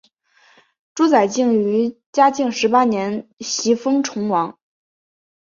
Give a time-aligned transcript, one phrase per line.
[0.95, 4.57] 朱载境于嘉靖十八年袭封崇王。